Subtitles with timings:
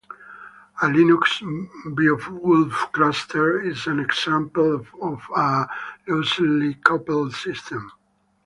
[0.81, 1.43] A Linux
[1.95, 5.67] Beowulf cluster is an example of a
[6.07, 7.91] loosely coupled system.